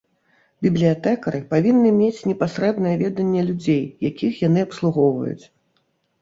Бібліятэкары 0.65 1.41
павінны 1.51 1.91
мець 1.97 2.25
непасрэднае 2.29 2.95
веданне 3.03 3.45
людзей, 3.51 3.79
якіх 4.09 4.33
яны 4.47 4.59
абслугоўваюць. 4.69 5.45